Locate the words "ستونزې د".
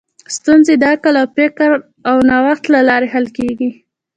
0.35-0.83